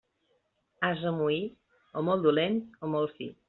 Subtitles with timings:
[0.87, 1.37] Ase moí,
[2.01, 3.33] o molt dolent o molt fi.